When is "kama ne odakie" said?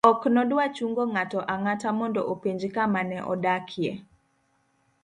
2.75-3.91